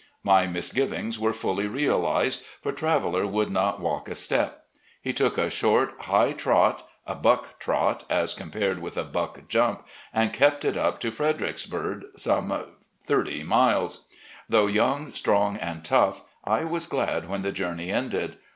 [0.23, 4.65] My misgivings were fully realised, for Traveller would not walk a step.
[4.99, 9.85] He took a short, high trot— a, buck trot, as compared with a buck jump—
[10.17, 12.65] ^and kept it .up to Fredericksburg, some
[13.03, 14.07] thirty miles.
[14.49, 18.39] Though young, strong, and tough, I was glad when the journey ended.